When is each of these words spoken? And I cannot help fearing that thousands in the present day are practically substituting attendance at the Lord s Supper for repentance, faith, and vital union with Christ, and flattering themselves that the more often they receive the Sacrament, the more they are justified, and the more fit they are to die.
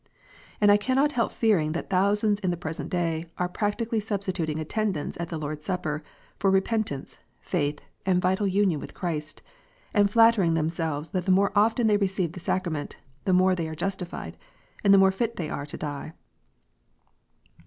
And 0.59 0.71
I 0.71 0.77
cannot 0.77 1.11
help 1.11 1.31
fearing 1.31 1.73
that 1.73 1.91
thousands 1.91 2.39
in 2.39 2.49
the 2.49 2.57
present 2.57 2.89
day 2.89 3.27
are 3.37 3.47
practically 3.47 3.99
substituting 3.99 4.59
attendance 4.59 5.15
at 5.19 5.29
the 5.29 5.37
Lord 5.37 5.59
s 5.59 5.65
Supper 5.65 6.01
for 6.39 6.49
repentance, 6.49 7.19
faith, 7.39 7.81
and 8.03 8.19
vital 8.19 8.47
union 8.47 8.79
with 8.79 8.95
Christ, 8.95 9.43
and 9.93 10.09
flattering 10.09 10.55
themselves 10.55 11.11
that 11.11 11.25
the 11.25 11.31
more 11.31 11.51
often 11.55 11.85
they 11.85 11.97
receive 11.97 12.31
the 12.31 12.39
Sacrament, 12.39 12.97
the 13.25 13.31
more 13.33 13.53
they 13.53 13.67
are 13.67 13.75
justified, 13.75 14.37
and 14.83 14.91
the 14.91 14.97
more 14.97 15.11
fit 15.11 15.35
they 15.35 15.51
are 15.51 15.67
to 15.67 15.77
die. 15.77 16.13